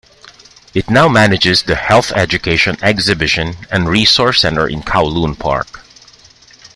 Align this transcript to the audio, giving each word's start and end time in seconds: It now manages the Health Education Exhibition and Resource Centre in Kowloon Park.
It 0.73 0.89
now 0.89 1.07
manages 1.07 1.61
the 1.61 1.75
Health 1.75 2.11
Education 2.13 2.75
Exhibition 2.81 3.53
and 3.69 3.87
Resource 3.87 4.41
Centre 4.41 4.65
in 4.67 4.81
Kowloon 4.81 5.37
Park. 5.37 5.81